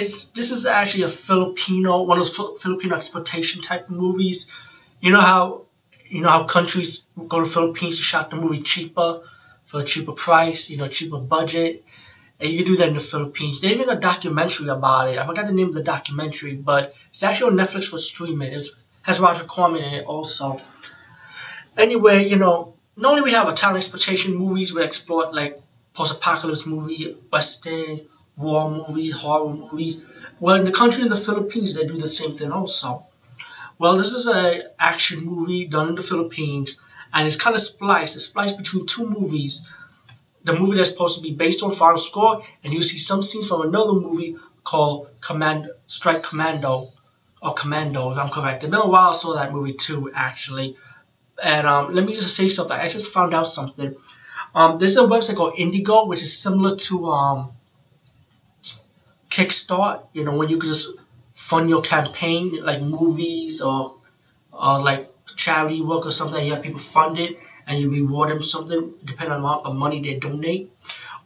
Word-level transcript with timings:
it's 0.00 0.26
this 0.28 0.50
is 0.50 0.66
actually 0.66 1.04
a 1.04 1.08
Filipino 1.08 2.02
one 2.02 2.18
of 2.18 2.26
those 2.26 2.62
Filipino 2.62 2.96
exploitation 2.96 3.62
type 3.62 3.88
movies. 3.88 4.52
You 5.00 5.12
know 5.12 5.20
how 5.20 5.66
you 6.08 6.22
know 6.22 6.30
how 6.30 6.44
countries 6.44 7.06
go 7.28 7.40
to 7.44 7.46
Philippines 7.46 7.96
to 7.96 8.02
shot 8.02 8.30
the 8.30 8.36
movie 8.36 8.62
cheaper 8.62 9.20
for 9.68 9.80
a 9.80 9.84
cheaper 9.84 10.12
price, 10.12 10.70
you 10.70 10.78
know, 10.78 10.88
cheaper 10.88 11.18
budget. 11.18 11.84
And 12.40 12.50
you 12.50 12.58
can 12.58 12.66
do 12.72 12.76
that 12.78 12.88
in 12.88 12.94
the 12.94 13.00
Philippines. 13.00 13.60
They 13.60 13.72
even 13.72 13.90
a 13.90 14.00
documentary 14.00 14.68
about 14.68 15.08
it. 15.10 15.18
I 15.18 15.26
forgot 15.26 15.46
the 15.46 15.52
name 15.52 15.68
of 15.68 15.74
the 15.74 15.82
documentary, 15.82 16.54
but 16.54 16.94
it's 17.10 17.22
actually 17.22 17.50
on 17.50 17.56
Netflix 17.66 17.88
for 17.88 17.98
streaming. 17.98 18.52
It 18.52 18.64
has 19.02 19.20
Roger 19.20 19.44
Corman 19.44 19.82
in 19.82 19.94
it 19.94 20.06
also. 20.06 20.60
Anyway, 21.76 22.28
you 22.28 22.36
know, 22.36 22.74
normally 22.96 23.22
we 23.22 23.32
have 23.32 23.48
Italian 23.48 23.76
exploitation 23.76 24.36
movies. 24.36 24.72
We 24.72 24.82
explore 24.82 25.32
like 25.32 25.60
post-apocalypse 25.94 26.64
movie, 26.64 27.16
western, 27.32 28.00
war 28.38 28.70
movies, 28.70 29.12
horror 29.12 29.52
movies. 29.52 30.02
Well, 30.40 30.56
in 30.56 30.64
the 30.64 30.72
country 30.72 31.02
in 31.02 31.08
the 31.08 31.16
Philippines, 31.16 31.74
they 31.74 31.86
do 31.86 31.98
the 31.98 32.06
same 32.06 32.34
thing 32.34 32.52
also. 32.52 33.02
Well, 33.78 33.96
this 33.96 34.12
is 34.12 34.26
a 34.26 34.72
action 34.78 35.24
movie 35.24 35.66
done 35.66 35.88
in 35.90 35.94
the 35.94 36.02
Philippines, 36.02 36.80
and 37.12 37.26
it's 37.26 37.36
kind 37.36 37.54
of 37.54 37.62
spliced. 37.62 38.16
It's 38.16 38.24
spliced 38.24 38.56
between 38.56 38.86
two 38.86 39.08
movies. 39.08 39.68
The 40.44 40.52
movie 40.52 40.76
that's 40.76 40.90
supposed 40.90 41.16
to 41.16 41.22
be 41.22 41.34
based 41.34 41.62
on 41.62 41.72
Final 41.72 41.98
Score, 41.98 42.42
and 42.64 42.72
you 42.72 42.82
see 42.82 42.98
some 42.98 43.22
scenes 43.22 43.48
from 43.48 43.62
another 43.62 43.92
movie 43.92 44.36
called 44.64 45.08
Command 45.20 45.70
Strike 45.86 46.22
Commando, 46.22 46.88
or 47.42 47.54
Commando, 47.54 48.10
if 48.10 48.18
I'm 48.18 48.28
correct. 48.28 48.64
It's 48.64 48.70
been 48.70 48.80
a 48.80 48.88
while 48.88 49.10
I 49.10 49.12
saw 49.12 49.34
that 49.34 49.52
movie 49.52 49.74
too, 49.74 50.10
actually. 50.14 50.76
And 51.42 51.66
um, 51.66 51.94
let 51.94 52.04
me 52.04 52.12
just 52.12 52.34
say 52.34 52.48
something. 52.48 52.76
I 52.76 52.88
just 52.88 53.12
found 53.12 53.34
out 53.34 53.46
something. 53.46 53.94
Um, 54.54 54.78
there's 54.78 54.96
a 54.96 55.02
website 55.02 55.36
called 55.36 55.54
Indigo, 55.56 56.06
which 56.06 56.22
is 56.22 56.36
similar 56.36 56.76
to 56.76 57.06
um, 57.08 57.50
Kickstart. 59.30 60.06
You 60.12 60.24
know, 60.24 60.36
when 60.36 60.48
you 60.48 60.58
can 60.58 60.68
just 60.68 60.88
fund 61.34 61.68
your 61.70 61.82
campaign, 61.82 62.56
like 62.62 62.82
movies 62.82 63.60
or 63.60 63.94
or 64.52 64.80
like 64.80 65.12
charity 65.36 65.80
work 65.82 66.06
or 66.06 66.10
something. 66.10 66.44
You 66.44 66.54
have 66.54 66.62
people 66.62 66.80
fund 66.80 67.18
it, 67.18 67.36
and 67.66 67.78
you 67.78 67.90
reward 67.90 68.30
them 68.30 68.42
something 68.42 68.94
depending 69.04 69.32
on 69.32 69.42
the 69.42 69.46
amount 69.46 69.66
of 69.66 69.74
money 69.74 70.02
they 70.02 70.18
donate. 70.18 70.72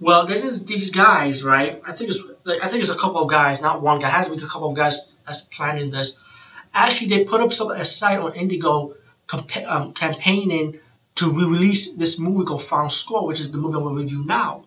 Well, 0.00 0.27
this 0.27 0.42
is 0.45 0.64
these 0.64 0.91
guys, 0.91 1.45
right? 1.45 1.80
I 1.86 1.92
think 1.92 2.11
it's 2.11 2.23
like, 2.45 2.62
I 2.62 2.69
think 2.69 2.80
it's 2.80 2.91
a 2.91 2.97
couple 2.97 3.23
of 3.23 3.30
guys, 3.30 3.62
not 3.62 3.83
one 3.83 4.00
guy. 4.00 4.08
It 4.08 4.12
has 4.12 4.28
to 4.28 4.34
be 4.34 4.42
a 4.42 4.48
couple 4.48 4.69
of 4.69 4.77
guys 4.77 5.17
that's 5.25 5.42
planning 5.42 5.91
this. 5.91 6.19
Actually, 6.75 7.08
they 7.08 7.25
put 7.25 7.41
up 7.41 7.53
some 7.53 7.70
a 7.70 7.84
site 7.84 8.19
on 8.19 8.34
Indigo 8.34 8.95
compa- 9.28 9.70
um, 9.70 9.92
campaigning 9.92 10.80
to 11.14 11.30
re-release 11.30 11.92
this 11.92 12.19
movie 12.19 12.45
called 12.45 12.64
Final 12.64 12.89
Score, 12.89 13.27
which 13.27 13.41
is 13.41 13.50
the 13.50 13.58
movie 13.58 13.77
I'm 13.77 13.83
to 13.83 13.91
review 13.91 14.25
now. 14.25 14.64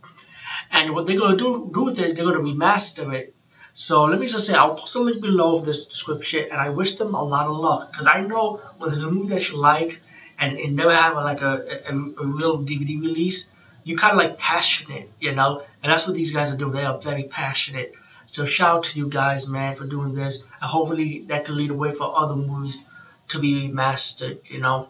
And 0.72 0.94
what 0.94 1.06
they're 1.06 1.18
going 1.18 1.38
to 1.38 1.44
do, 1.44 1.72
do 1.74 1.84
with 1.84 2.00
it, 2.00 2.16
they're 2.16 2.26
going 2.26 2.38
to 2.38 2.44
remaster 2.44 3.14
it. 3.14 3.36
So 3.74 4.06
let 4.06 4.20
me 4.20 4.28
just 4.28 4.48
say, 4.48 4.54
I'll 4.54 4.78
post 4.78 4.96
a 4.96 5.00
link 5.00 5.22
below 5.22 5.58
of 5.58 5.66
this 5.66 5.86
description, 5.86 6.46
and 6.50 6.62
I 6.62 6.70
wish 6.70 6.96
them 6.96 7.14
a 7.14 7.22
lot 7.22 7.48
of 7.48 7.58
luck 7.58 7.92
because 7.92 8.08
I 8.08 8.22
know 8.22 8.62
when 8.78 8.90
there's 8.90 9.04
a 9.04 9.12
movie 9.12 9.34
that 9.34 9.50
you 9.50 9.58
like 9.58 10.00
and 10.40 10.58
it 10.58 10.72
never 10.72 10.96
had 10.96 11.12
like 11.12 11.42
a, 11.42 11.82
a, 11.90 11.94
a 11.94 12.26
real 12.26 12.64
DVD 12.64 13.02
release, 13.02 13.52
you 13.84 13.98
kind 13.98 14.14
of 14.14 14.18
like 14.18 14.40
passionate, 14.40 15.10
you 15.20 15.34
know, 15.34 15.62
and 15.84 15.92
that's 15.92 16.08
what 16.08 16.16
these 16.16 16.32
guys 16.32 16.54
are 16.54 16.58
doing. 16.58 16.72
They 16.72 16.86
are 16.86 17.00
very 17.00 17.24
passionate. 17.24 17.94
So 18.28 18.46
shout 18.46 18.78
out 18.78 18.84
to 18.86 19.00
you 19.00 19.10
guys, 19.10 19.50
man, 19.50 19.76
for 19.76 19.86
doing 19.86 20.16
this, 20.16 20.44
and 20.62 20.70
hopefully 20.70 21.24
that 21.28 21.46
can 21.46 21.58
lead 21.58 21.70
the 21.70 21.76
way 21.76 21.94
for 21.94 22.18
other 22.18 22.36
movies 22.36 22.90
to 23.30 23.40
be 23.40 23.68
remastered, 23.68 24.50
you 24.50 24.60
know. 24.60 24.90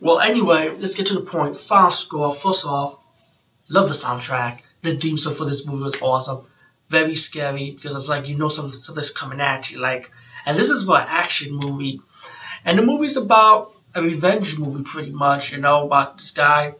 Well, 0.00 0.20
anyway, 0.20 0.70
let's 0.70 0.94
get 0.94 1.06
to 1.08 1.14
the 1.14 1.30
point. 1.30 1.58
Final 1.58 1.90
score. 1.90 2.34
First 2.34 2.66
off, 2.66 3.03
love 3.68 3.88
the 3.88 3.94
soundtrack. 3.94 4.60
The 4.82 4.96
theme 4.96 5.16
song 5.16 5.34
for 5.34 5.44
this 5.44 5.66
movie 5.66 5.82
was 5.82 6.00
awesome. 6.00 6.46
Very 6.90 7.14
scary 7.16 7.70
because 7.70 7.96
it's 7.96 8.08
like 8.08 8.28
you 8.28 8.36
know 8.36 8.48
something, 8.48 8.80
something's 8.82 9.10
coming 9.10 9.40
at 9.40 9.70
you. 9.70 9.78
Like, 9.78 10.10
and 10.44 10.56
this 10.56 10.70
is 10.70 10.84
for 10.84 10.98
an 10.98 11.06
action 11.08 11.54
movie, 11.54 12.00
and 12.64 12.78
the 12.78 12.82
movie's 12.82 13.16
about 13.16 13.68
a 13.94 14.02
revenge 14.02 14.58
movie, 14.58 14.84
pretty 14.84 15.10
much. 15.10 15.52
You 15.52 15.58
know 15.58 15.84
about 15.84 16.18
this 16.18 16.32
guy. 16.32 16.74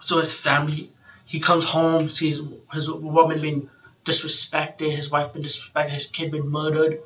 So 0.00 0.18
his 0.18 0.34
family, 0.34 0.88
he 1.26 1.40
comes 1.40 1.64
home, 1.64 2.08
sees 2.08 2.40
his 2.72 2.90
woman 2.90 3.40
being 3.40 3.70
disrespected, 4.04 4.96
his 4.96 5.10
wife 5.10 5.32
been 5.32 5.42
disrespected, 5.42 5.90
his 5.90 6.06
kid 6.06 6.32
been 6.32 6.48
murdered, 6.48 6.98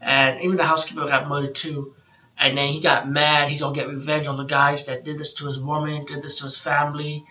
and 0.00 0.40
even 0.40 0.56
the 0.56 0.64
housekeeper 0.64 1.06
got 1.06 1.28
murdered 1.28 1.54
too. 1.54 1.94
And 2.38 2.56
then 2.56 2.72
he 2.72 2.80
got 2.80 3.08
mad. 3.08 3.50
He's 3.50 3.60
gonna 3.60 3.74
get 3.74 3.88
revenge 3.88 4.26
on 4.26 4.38
the 4.38 4.44
guys 4.44 4.86
that 4.86 5.04
did 5.04 5.18
this 5.18 5.34
to 5.34 5.46
his 5.46 5.60
woman, 5.60 6.06
did 6.06 6.22
this 6.22 6.38
to 6.38 6.44
his 6.44 6.56
family. 6.56 7.24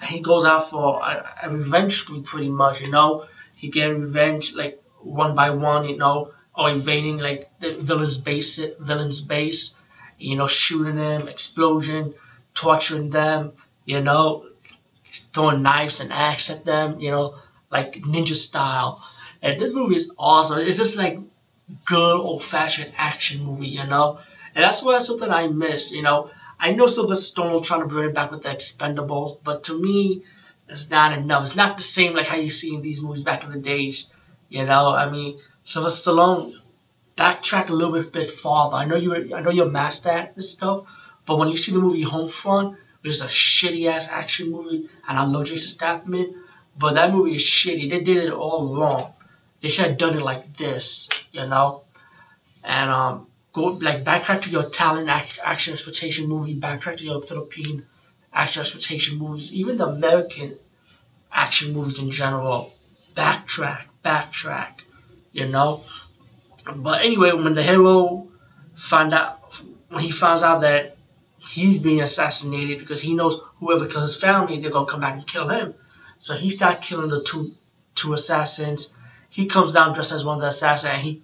And 0.00 0.08
he 0.10 0.20
goes 0.20 0.44
out 0.44 0.70
for 0.70 1.00
a, 1.02 1.24
a 1.44 1.50
revenge 1.50 2.00
spree, 2.00 2.22
pretty 2.22 2.48
much. 2.48 2.80
You 2.80 2.90
know, 2.90 3.26
he 3.54 3.68
get 3.68 3.86
revenge 3.86 4.54
like 4.54 4.82
one 5.00 5.34
by 5.34 5.50
one. 5.50 5.88
You 5.88 5.96
know, 5.96 6.32
or 6.54 6.70
invading 6.70 7.18
like 7.18 7.50
the 7.60 7.74
villain's 7.80 8.18
base, 8.18 8.60
villain's 8.80 9.20
base. 9.20 9.76
You 10.18 10.36
know, 10.36 10.46
shooting 10.48 10.96
them, 10.96 11.28
explosion, 11.28 12.14
torturing 12.54 13.10
them. 13.10 13.52
You 13.84 14.00
know, 14.00 14.46
throwing 15.32 15.62
knives 15.62 16.00
and 16.00 16.12
axe 16.12 16.50
at 16.50 16.64
them. 16.64 17.00
You 17.00 17.10
know, 17.10 17.34
like 17.70 17.94
ninja 17.94 18.34
style. 18.34 19.02
And 19.42 19.60
this 19.60 19.74
movie 19.74 19.96
is 19.96 20.12
awesome. 20.18 20.60
It's 20.60 20.78
just 20.78 20.96
like 20.96 21.18
good 21.86 22.20
old 22.20 22.42
fashioned 22.42 22.92
action 22.96 23.44
movie. 23.44 23.68
You 23.68 23.86
know 23.86 24.18
and 24.54 24.62
that's 24.62 24.82
why 24.82 24.98
something 25.00 25.30
I 25.30 25.48
miss. 25.48 25.92
You 25.92 26.02
know, 26.02 26.30
I 26.58 26.72
know 26.72 26.86
Sylvester 26.86 27.42
Stallone 27.42 27.64
trying 27.64 27.80
to 27.80 27.86
bring 27.86 28.10
it 28.10 28.14
back 28.14 28.30
with 28.30 28.42
the 28.42 28.48
Expendables, 28.48 29.38
but 29.42 29.64
to 29.64 29.74
me, 29.80 30.22
it's 30.68 30.90
not 30.90 31.16
enough. 31.16 31.44
It's 31.44 31.56
not 31.56 31.76
the 31.76 31.82
same 31.82 32.14
like 32.14 32.26
how 32.26 32.38
you 32.38 32.50
see 32.50 32.74
in 32.74 32.82
these 32.82 33.02
movies 33.02 33.22
back 33.22 33.44
in 33.44 33.50
the 33.50 33.58
days. 33.58 34.10
You 34.48 34.64
know, 34.64 34.90
I 34.90 35.10
mean, 35.10 35.38
Sylvester 35.64 36.12
Stallone 36.12 36.54
backtrack 37.16 37.68
a 37.68 37.72
little 37.72 37.92
bit, 37.92 38.12
bit 38.12 38.30
farther. 38.30 38.76
I 38.76 38.84
know 38.84 38.96
you, 38.96 39.34
I 39.34 39.40
know 39.40 39.50
you're 39.50 39.70
master 39.70 40.10
at 40.10 40.34
this 40.34 40.52
stuff, 40.52 40.86
but 41.26 41.38
when 41.38 41.48
you 41.48 41.56
see 41.56 41.72
the 41.72 41.78
movie 41.78 42.04
Homefront, 42.04 42.76
which 43.02 43.14
is 43.14 43.20
a 43.22 43.26
shitty 43.26 43.86
ass 43.86 44.08
action 44.10 44.50
movie, 44.50 44.88
and 45.08 45.18
I 45.18 45.24
love 45.24 45.46
Jason 45.46 45.68
Statham, 45.68 46.44
but 46.78 46.94
that 46.94 47.12
movie 47.12 47.34
is 47.34 47.42
shitty. 47.42 47.90
They 47.90 48.00
did 48.00 48.24
it 48.24 48.32
all 48.32 48.74
wrong. 48.74 49.12
They 49.60 49.68
should 49.68 49.86
have 49.86 49.98
done 49.98 50.16
it 50.16 50.22
like 50.22 50.56
this, 50.56 51.08
you 51.32 51.46
know. 51.46 51.84
And 52.64 52.90
um, 52.90 53.26
go 53.54 53.66
like 53.80 54.04
backtrack 54.04 54.42
to 54.42 54.50
your 54.50 54.66
Italian 54.66 55.08
action 55.08 55.72
exploitation 55.72 56.28
movie, 56.28 56.56
backtrack 56.56 56.98
to 56.98 57.04
your 57.04 57.22
Philippine 57.22 57.86
action 58.32 58.60
exploitation 58.60 59.16
movies, 59.16 59.54
even 59.54 59.78
the 59.78 59.86
American 59.86 60.58
action 61.32 61.72
movies 61.72 62.00
in 62.00 62.10
general. 62.10 62.70
Backtrack, 63.14 63.84
backtrack, 64.04 64.72
you 65.32 65.46
know. 65.46 65.80
But 66.76 67.02
anyway, 67.02 67.32
when 67.32 67.54
the 67.54 67.62
hero 67.62 68.28
find 68.74 69.14
out 69.14 69.38
when 69.88 70.02
he 70.02 70.10
finds 70.10 70.42
out 70.42 70.62
that 70.62 70.96
he's 71.38 71.78
being 71.78 72.00
assassinated 72.00 72.80
because 72.80 73.00
he 73.00 73.14
knows 73.14 73.40
whoever 73.60 73.86
killed 73.86 74.02
his 74.02 74.20
family, 74.20 74.58
they're 74.58 74.72
gonna 74.72 74.86
come 74.86 75.00
back 75.00 75.14
and 75.14 75.26
kill 75.26 75.48
him. 75.48 75.74
So 76.18 76.34
he 76.34 76.50
starts 76.50 76.88
killing 76.88 77.10
the 77.10 77.22
two 77.22 77.52
two 77.94 78.14
assassins. 78.14 78.94
He 79.30 79.46
comes 79.46 79.72
down 79.72 79.92
dressed 79.92 80.12
as 80.12 80.24
one 80.24 80.36
of 80.36 80.40
the 80.40 80.48
assassins 80.48 80.92
and 80.92 81.02
he 81.02 81.22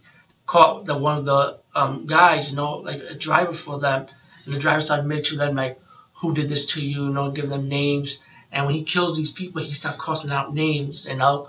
caught 0.50 0.84
the 0.84 0.98
one 0.98 1.16
of 1.16 1.24
the 1.24 1.58
um, 1.76 2.06
guys, 2.06 2.50
you 2.50 2.56
know, 2.56 2.78
like 2.78 3.00
a 3.08 3.14
driver 3.14 3.52
for 3.52 3.78
them, 3.78 4.06
and 4.44 4.54
the 4.54 4.58
driver 4.58 4.80
started 4.80 5.02
admitting 5.02 5.24
to 5.24 5.36
them 5.36 5.54
like, 5.54 5.78
who 6.14 6.34
did 6.34 6.48
this 6.48 6.66
to 6.66 6.84
you, 6.84 7.04
you 7.04 7.10
know, 7.10 7.30
give 7.30 7.48
them 7.48 7.68
names. 7.68 8.20
And 8.50 8.66
when 8.66 8.74
he 8.74 8.82
kills 8.82 9.16
these 9.16 9.30
people, 9.30 9.62
he 9.62 9.72
starts 9.72 10.00
crossing 10.00 10.32
out 10.32 10.52
names, 10.52 11.06
you 11.08 11.14
know. 11.14 11.48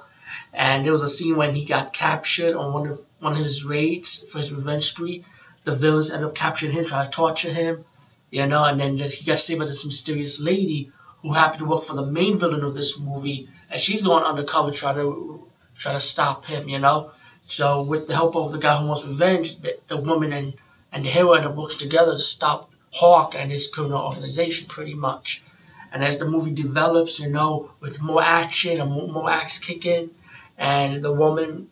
And 0.54 0.86
there 0.86 0.92
was 0.92 1.02
a 1.02 1.10
scene 1.10 1.36
when 1.36 1.56
he 1.56 1.66
got 1.66 1.94
captured 1.94 2.56
on 2.56 2.74
one 2.74 2.88
of 2.92 3.02
one 3.20 3.34
of 3.34 3.40
his 3.40 3.66
raids 3.66 4.24
for 4.30 4.38
his 4.38 4.54
revenge 4.54 4.84
spree. 4.84 5.26
The 5.64 5.76
villains 5.76 6.12
end 6.12 6.24
up 6.24 6.36
capturing 6.36 6.74
him, 6.74 6.86
trying 6.86 7.06
to 7.06 7.12
torture 7.12 7.52
him, 7.52 7.84
you 8.30 8.46
know. 8.46 8.64
And 8.64 8.80
then 8.80 8.98
he 8.98 9.26
gets 9.26 9.46
saved 9.46 9.60
by 9.62 9.66
this 9.66 9.84
mysterious 9.84 10.40
lady 10.40 10.92
who 11.24 11.34
happened 11.34 11.62
to 11.62 11.66
work 11.66 11.84
for 11.84 11.96
the 11.96 12.06
main 12.06 12.38
villain 12.38 12.64
of 12.64 12.76
this 12.76 13.00
movie, 13.00 13.50
and 13.72 13.82
she's 13.82 14.04
going 14.04 14.24
undercover 14.24 14.72
trying 14.72 14.98
to 14.98 15.48
try 15.76 15.94
to 15.94 16.00
stop 16.00 16.46
him, 16.46 16.70
you 16.70 16.78
know. 16.78 17.12
So 17.52 17.82
with 17.82 18.08
the 18.08 18.14
help 18.14 18.38
of 18.38 18.54
the 18.54 18.60
guy 18.60 18.78
who 18.78 18.88
wants 18.88 19.06
revenge, 19.06 19.60
the, 19.60 19.78
the 19.90 19.98
woman 19.98 20.32
and, 20.32 20.54
and 20.94 21.04
the 21.04 21.10
hero 21.10 21.34
end 21.34 21.46
up 21.46 21.56
working 21.56 21.80
together 21.80 22.14
to 22.14 22.20
stop 22.20 22.72
Hawk 22.92 23.36
and 23.36 23.52
his 23.52 23.68
criminal 23.68 24.02
organization 24.02 24.70
pretty 24.70 24.94
much. 24.94 25.44
And 25.92 26.02
as 26.02 26.18
the 26.18 26.30
movie 26.30 26.54
develops, 26.54 27.20
you 27.20 27.30
know, 27.30 27.72
with 27.82 28.02
more 28.02 28.24
action 28.24 28.80
and 28.80 28.90
more, 28.90 29.08
more 29.10 29.30
axe 29.30 29.60
kicking, 29.60 30.12
and 30.58 31.04
the 31.04 31.12
woman 31.12 31.68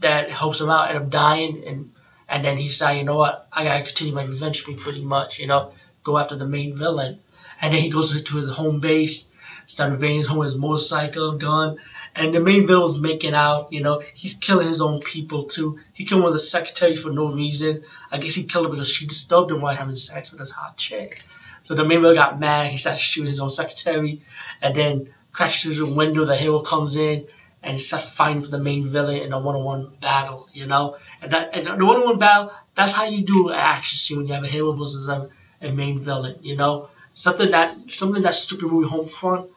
that 0.00 0.32
helps 0.32 0.60
him 0.60 0.68
out 0.68 0.88
end 0.88 0.98
up 0.98 1.10
dying, 1.10 1.62
and 1.64 1.92
and 2.28 2.44
then 2.44 2.56
he 2.56 2.66
said, 2.66 2.94
you 2.94 3.04
know 3.04 3.16
what, 3.16 3.46
I 3.52 3.62
gotta 3.62 3.84
continue 3.84 4.14
my 4.14 4.24
revenge 4.24 4.58
spree 4.62 4.74
pretty 4.74 5.04
much, 5.04 5.38
you 5.38 5.46
know, 5.46 5.72
go 6.02 6.18
after 6.18 6.36
the 6.36 6.46
main 6.46 6.76
villain. 6.76 7.20
And 7.60 7.72
then 7.72 7.82
he 7.82 7.88
goes 7.90 8.20
to 8.20 8.36
his 8.36 8.50
home 8.50 8.80
base, 8.80 9.30
start 9.66 9.92
invading 9.92 10.18
his 10.18 10.26
home 10.26 10.38
with 10.38 10.50
his 10.52 10.56
motorcycle, 10.56 11.38
gun, 11.38 11.78
and 12.14 12.34
the 12.34 12.40
main 12.40 12.66
villain's 12.66 12.98
making 13.00 13.34
out, 13.34 13.72
you 13.72 13.82
know, 13.82 14.02
he's 14.14 14.34
killing 14.34 14.68
his 14.68 14.80
own 14.80 15.00
people 15.00 15.44
too. 15.44 15.78
He 15.92 16.04
killed 16.04 16.22
one 16.22 16.28
of 16.28 16.34
the 16.34 16.38
secretary 16.38 16.96
for 16.96 17.10
no 17.10 17.32
reason. 17.32 17.82
I 18.10 18.18
guess 18.18 18.34
he 18.34 18.44
killed 18.44 18.66
her 18.66 18.70
because 18.72 18.90
she 18.90 19.06
disturbed 19.06 19.50
him 19.50 19.60
while 19.60 19.74
having 19.74 19.96
sex 19.96 20.30
with 20.30 20.40
his 20.40 20.50
hot 20.50 20.76
chick. 20.76 21.22
So 21.62 21.74
the 21.74 21.84
main 21.84 22.00
villain 22.00 22.16
got 22.16 22.40
mad, 22.40 22.70
he 22.70 22.76
started 22.76 23.00
shooting 23.00 23.28
his 23.28 23.40
own 23.40 23.50
secretary, 23.50 24.22
and 24.62 24.74
then 24.74 25.08
crashes 25.32 25.76
through 25.76 25.86
the 25.86 25.94
window, 25.94 26.24
the 26.24 26.36
hero 26.36 26.60
comes 26.60 26.96
in, 26.96 27.26
and 27.62 27.80
start 27.80 28.02
fighting 28.02 28.42
for 28.42 28.50
the 28.50 28.58
main 28.58 28.88
villain 28.88 29.22
in 29.22 29.32
a 29.32 29.40
one-on-one 29.40 29.92
battle. 30.00 30.48
You 30.52 30.66
know, 30.66 30.96
and 31.22 31.32
that 31.32 31.54
and 31.54 31.66
the 31.66 31.84
one-on-one 31.84 32.18
battle. 32.18 32.52
That's 32.74 32.92
how 32.92 33.04
you 33.04 33.24
do 33.24 33.50
an 33.50 33.56
action 33.56 33.98
scene 33.98 34.18
when 34.18 34.26
you 34.26 34.34
have 34.34 34.44
a 34.44 34.48
hero 34.48 34.72
versus 34.72 35.08
a, 35.08 35.28
a 35.60 35.72
main 35.72 36.00
villain. 36.00 36.38
You 36.42 36.56
know, 36.56 36.88
something 37.12 37.50
that 37.50 37.76
something 37.90 38.22
that 38.22 38.34
stupid 38.34 38.68
movie 38.68 38.88
Homefront 38.88 39.48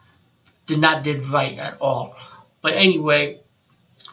did 0.66 0.78
not 0.78 1.02
did 1.02 1.22
right 1.22 1.58
at 1.58 1.80
all. 1.80 2.16
But 2.64 2.76
anyway, 2.76 3.40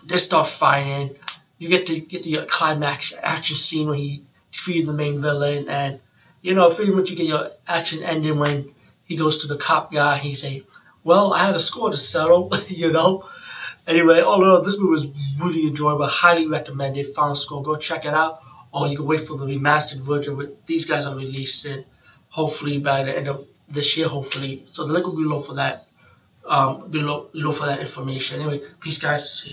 they 0.03 0.17
start 0.17 0.45
fighting. 0.45 1.15
You 1.57 1.69
get 1.69 1.87
to 1.87 1.97
get 2.01 2.23
the 2.23 2.45
climax 2.49 3.13
action 3.23 3.55
scene 3.55 3.87
where 3.87 3.95
he 3.95 4.23
defeated 4.51 4.87
the 4.87 4.93
main 4.93 5.21
villain, 5.21 5.69
and 5.69 6.01
you 6.41 6.53
know, 6.53 6.69
pretty 6.69 6.91
much 6.91 7.09
you 7.09 7.15
get 7.15 7.27
your 7.27 7.51
action 7.65 8.03
ending 8.03 8.39
when 8.39 8.75
he 9.05 9.15
goes 9.15 9.37
to 9.37 9.47
the 9.47 9.55
cop 9.55 9.93
guy. 9.93 10.17
He 10.17 10.33
say, 10.33 10.63
"Well, 11.01 11.31
I 11.33 11.45
had 11.45 11.55
a 11.55 11.59
score 11.59 11.91
to 11.91 11.97
settle," 11.97 12.51
you 12.67 12.91
know. 12.91 13.23
Anyway, 13.87 14.19
all 14.19 14.43
in 14.43 14.49
all, 14.49 14.61
this 14.61 14.77
movie 14.77 14.91
was 14.91 15.13
really 15.39 15.67
enjoyable. 15.67 16.05
Highly 16.07 16.45
recommended. 16.45 17.15
Final 17.15 17.35
score, 17.35 17.63
go 17.63 17.75
check 17.75 18.03
it 18.03 18.13
out, 18.13 18.41
or 18.73 18.89
you 18.89 18.97
can 18.97 19.05
wait 19.05 19.21
for 19.21 19.37
the 19.37 19.45
remastered 19.45 20.01
version. 20.01 20.35
But 20.35 20.67
these 20.67 20.85
guys 20.85 21.05
are 21.05 21.15
releasing 21.15 21.85
hopefully 22.27 22.79
by 22.79 23.03
the 23.05 23.17
end 23.17 23.29
of 23.29 23.47
this 23.69 23.95
year. 23.95 24.09
Hopefully, 24.09 24.65
so 24.73 24.85
the 24.85 24.91
link 24.91 25.05
will 25.05 25.15
be 25.15 25.23
below 25.23 25.39
for 25.39 25.53
that. 25.53 25.87
Um, 26.43 26.89
below 26.89 27.29
below 27.31 27.51
for 27.51 27.67
that 27.67 27.79
information. 27.79 28.41
Anyway, 28.41 28.61
peace, 28.79 28.97
guys. 28.97 29.45